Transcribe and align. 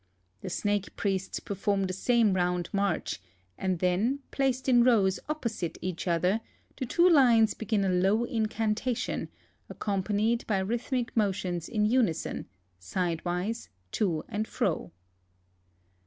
The 0.41 0.49
snake 0.49 0.95
priests 0.95 1.39
i)erform 1.41 1.85
the 1.85 1.93
same 1.93 2.33
round 2.33 2.69
march, 2.73 3.21
and 3.55 3.77
then, 3.77 4.21
placed 4.31 4.67
in 4.67 4.83
rows 4.83 5.19
opposite 5.29 5.77
each 5.79 6.07
other, 6.07 6.41
the 6.75 6.87
two 6.87 7.07
lines 7.07 7.53
begin 7.53 7.85
a 7.85 7.89
low 7.89 8.23
incantation, 8.23 9.29
ac 9.69 9.77
companied 9.77 10.47
by 10.47 10.57
rhythmic 10.57 11.15
motions 11.15 11.69
in 11.69 11.85
unison, 11.85 12.47
sidewise, 12.79 13.69
t(» 13.91 14.21
and 14.27 14.47
fro. 14.47 14.91